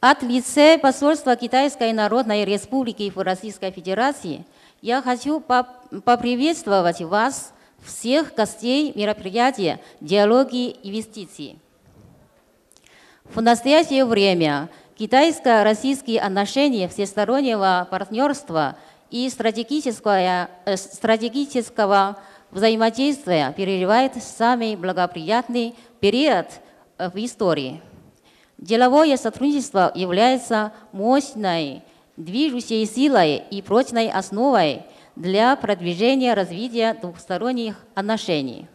[0.00, 4.44] От лица посольства Китайской Народной Республики в Российской Федерации
[4.82, 11.58] я хочу поприветствовать вас, всех гостей мероприятия «Диалоги инвестиций».
[13.24, 18.76] В настоящее время китайско-российские отношения всестороннего партнерства
[19.10, 22.18] и стратегического, э, стратегического
[22.50, 26.46] взаимодействия переживает самый благоприятный период
[26.98, 27.80] в истории.
[28.58, 31.82] Деловое сотрудничество является мощной
[32.16, 34.82] движущей силой и прочной основой
[35.14, 38.66] для продвижения развития двухсторонних отношений.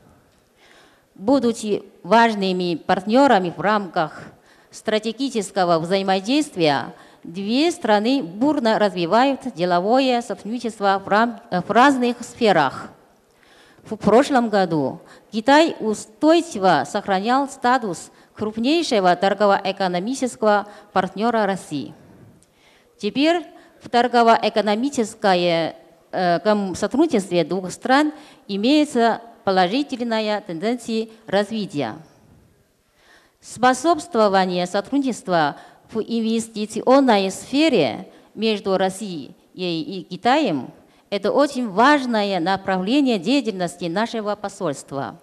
[1.16, 4.24] Будучи важными партнерами в рамках
[4.70, 12.90] стратегического взаимодействия, две страны бурно развивают деловое сотрудничество в, в разных сферах.
[13.84, 15.00] В прошлом году
[15.32, 21.94] Китай устойчиво сохранял статус крупнейшего торгово-экономического партнера России.
[22.98, 23.46] Теперь
[23.82, 25.76] в торгово-экономическое
[26.12, 28.14] э, сотрудничестве двух стран
[28.48, 31.98] имеется положительная тенденция развития.
[33.40, 35.58] Способствование сотрудничества
[35.92, 40.72] в инвестиционной сфере между Россией и Китаем–
[41.10, 45.20] это очень важное направление деятельности нашего посольства.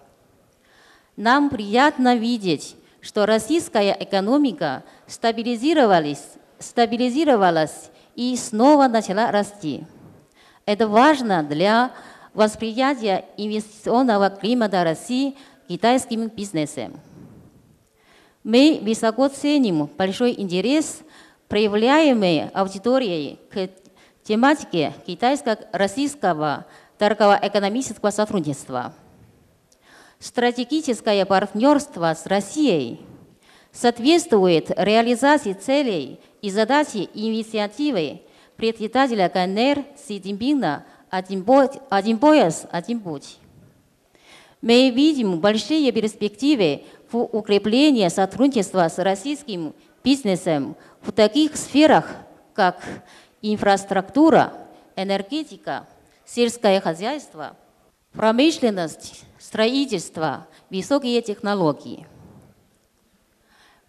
[1.17, 6.23] Нам приятно видеть, что российская экономика стабилизировалась,
[6.59, 9.83] стабилизировалась и снова начала расти.
[10.65, 11.91] Это важно для
[12.33, 15.35] восприятия инвестиционного климата России
[15.67, 16.99] китайским бизнесом.
[18.43, 21.01] Мы высоко ценим большой интерес,
[21.47, 23.69] проявляемый аудиторией к
[24.23, 26.65] тематике китайско-российского
[26.97, 28.93] торгово-экономического сотрудничества.
[30.19, 32.99] Стратегическое партнерство с Россией
[33.71, 38.21] соответствует реализации целей и задачи инициативы
[38.57, 43.37] председателя КНР Си Цзиньпина «Один, пояс, один путь».
[44.61, 52.13] Мы видим большие перспективы в укреплении сотрудничества с российским бизнесом в таких сферах,
[52.53, 52.83] как
[53.41, 54.51] инфраструктура,
[54.97, 55.87] энергетика,
[56.25, 57.55] сельское хозяйство,
[58.13, 62.07] промышленность, строительство, высокие технологии–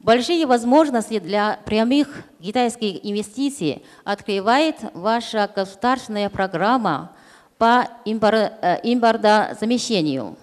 [0.00, 7.12] Большие возможности для прямых китайских инвестиций открывает ваша государственная программа
[7.59, 8.10] по э,
[8.82, 10.38] импортозамещению.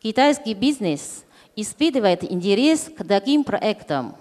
[0.00, 1.24] Китайский бизнес
[1.56, 4.14] испытывает интерес к таким проектам.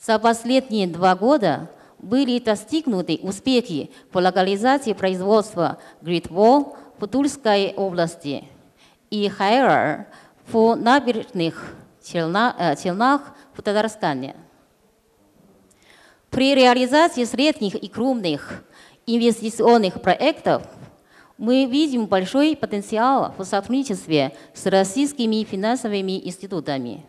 [0.00, 1.68] За последние два года
[2.02, 8.44] были достигнуты успехи по локализации производства Great Wall в Тульской области
[9.10, 10.06] и Хайер
[10.48, 14.34] в набережных Челнах в Татарстане.
[16.30, 18.64] При реализации средних и крупных
[19.06, 20.62] инвестиционных проектов
[21.38, 27.04] мы видим большой потенциал в сотрудничестве с российскими финансовыми институтами.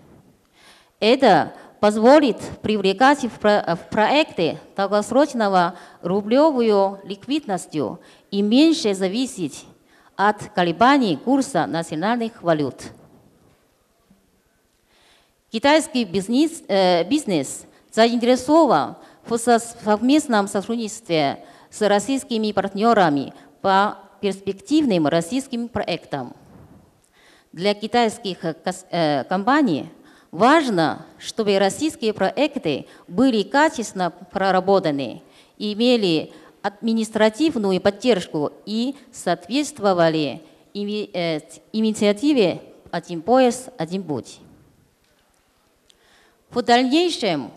[0.99, 7.99] Это позволит привлекать в проекты долгосрочного рублевую ликвидностью
[8.31, 9.65] и меньше зависеть
[10.15, 12.75] от колебаний курса национальных валют.
[15.51, 18.95] Китайский бизнес, э, бизнес заинтересован
[19.25, 26.33] в совместном сотрудничестве с российскими партнерами по перспективным российским проектам.
[27.51, 29.89] Для китайских э, компаний
[30.33, 35.21] важно, чтобы российские проекты были качественно проработаны,
[35.57, 40.41] имели административную поддержку и соответствовали
[40.73, 41.39] э,
[41.71, 44.39] инициативе «Один пояс, один путь».
[46.49, 47.51] В дальнейшем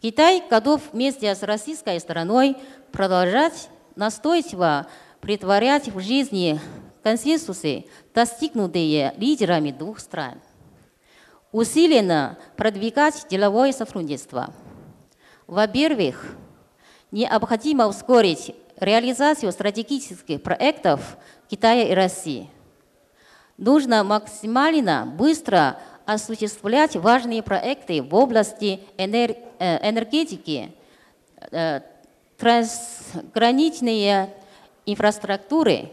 [0.00, 2.56] Китай готов вместе с российской стороной
[2.90, 4.86] продолжать настойчиво
[5.20, 6.58] притворять в жизни
[7.02, 10.40] консенсусы, достигнутые лидерами двух стран.
[11.52, 14.54] Усиленно продвигать деловое сотрудничество.
[15.48, 16.36] Во-первых,
[17.10, 21.16] необходимо ускорить реализацию стратегических проектов
[21.48, 22.48] Китая и России.
[23.56, 29.06] Нужно максимально быстро осуществлять важные проекты в области э,
[29.88, 30.72] энергетики,
[31.50, 31.80] э,
[32.38, 34.32] трансграничные
[34.86, 35.90] инфраструктуры,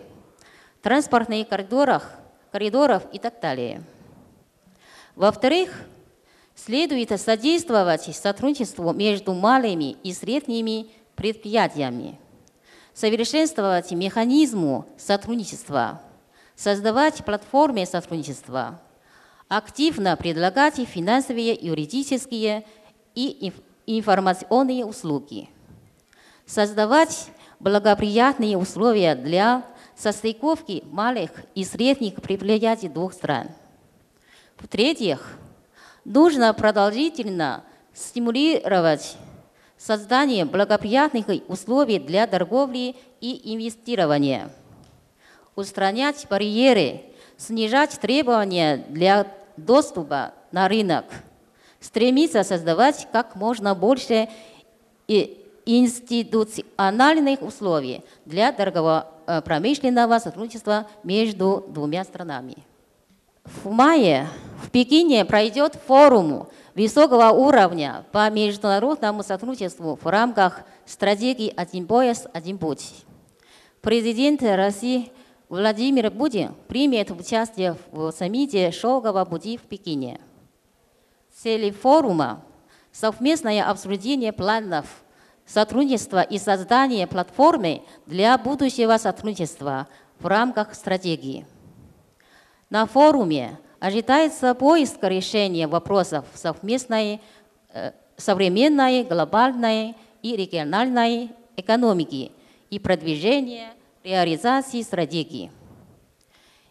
[0.82, 2.12] транспортные коридорах,
[2.52, 3.82] коридоров и так далее.
[5.18, 5.72] Во-вторых,
[6.54, 12.20] следует содействовать сотрудничеству между малыми и средними предприятиями,
[12.94, 16.04] совершенствовать механизму сотрудничества,
[16.56, 18.80] создавать платформы сотрудничества–
[19.48, 22.64] активно предлагать финансовые, юридические
[23.16, 23.52] и
[23.88, 25.50] информационные услуги,
[26.46, 29.64] создавать благоприятные условия для
[29.96, 33.48] состыковки малых и средних предприятий двух стран.
[34.60, 35.38] В-третьих,
[36.04, 37.64] нужно продолжительно
[37.94, 39.16] стимулировать
[39.78, 44.50] создание благоприятных условий для торговли и инвестирования,
[45.56, 47.04] устранять барьеры,
[47.38, 49.28] снижать требования для
[49.58, 51.06] доступа на рынок,
[51.80, 54.28] стремиться создавать как можно больше
[55.08, 62.58] институциональных условий для торгово-промышленного сотрудничества между двумя странами.
[63.44, 64.28] В мае
[64.58, 72.58] в Пекине пройдет форум высокого уровня по международному сотрудничеству в рамках стратегии «Один пояс, один
[72.58, 73.06] путь».
[73.82, 75.12] Президент России
[75.48, 80.20] Владимир Путин примет участие в саммите «Шелкового пути» в Пекине.
[81.34, 82.44] Цель форума–
[82.92, 84.86] совместное обсуждение планов
[85.46, 89.88] сотрудничества и создание платформы для будущего сотрудничества
[90.20, 91.46] в рамках стратегии.
[92.70, 97.22] На форуме ожидается поиск решения вопросов совместной
[97.74, 102.32] э, современной, глобальной и региональной экономики
[102.70, 105.52] и продвижения реализации стратегии.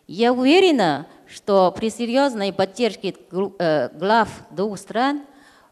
[0.06, 3.14] Я уверена, что при серьезной поддержке
[3.58, 5.22] э, глав двух стран,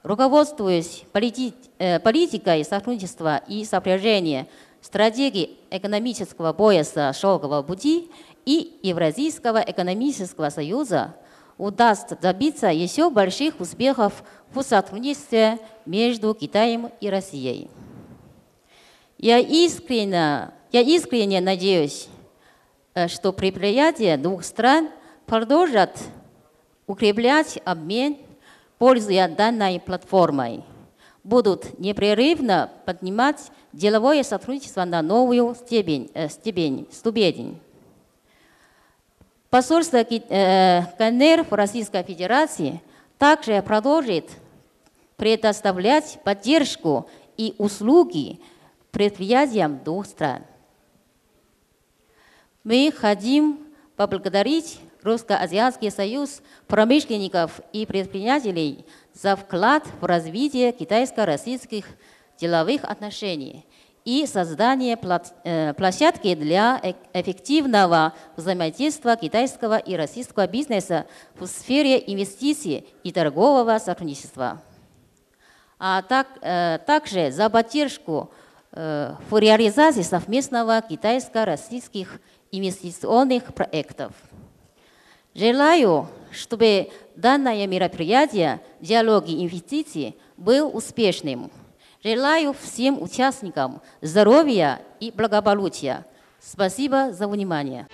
[0.02, 4.48] руководствуясь полити э, политикой сотрудничества и сопряжения
[4.80, 8.10] стратегии экономического пояса шелкового пути
[8.44, 11.14] и Евразийского экономического союза,
[11.58, 17.70] удастся добиться еще больших успехов в сотрудничестве между Китаем и Россией.
[19.18, 22.08] Я искренне, я искренне надеюсь,
[22.94, 24.90] э, что предприятия двух стран
[25.26, 25.98] продолжат
[26.86, 28.16] укреплять обмен,
[28.78, 30.64] пользуясь данной платформой,
[31.22, 37.58] будут непрерывно поднимать деловое сотрудничество на новую степень, э, степень, ступень.
[39.54, 42.82] Посольство э, КНР в Российской Федерации
[43.18, 44.28] также продолжит
[45.14, 48.40] предоставлять поддержку и услуги
[48.90, 50.42] предприятиям двух стран.
[52.64, 53.60] Мы хотим
[53.94, 61.86] поблагодарить Русско-Азиатский союз промышленников и предпринимателей за вклад в развитие китайско-российских
[62.40, 63.64] деловых отношений–
[64.04, 64.98] и создание
[65.44, 71.06] э, площадки для э, эффективного взаимодействия китайского и российского бизнеса
[71.36, 74.62] в сфере инвестиций и торгового сотрудничества.
[75.78, 78.30] А так, э, также за поддержку
[78.76, 82.20] в реализации совместного китайско-российских
[82.50, 84.12] инвестиционных проектов.
[85.32, 91.52] Желаю, чтобы данное мероприятие «Диалоги инвестиций» был успешным–
[92.04, 96.04] Желаю всем участникам здоровья и благополучия.
[96.38, 97.86] Спасибо за внимание.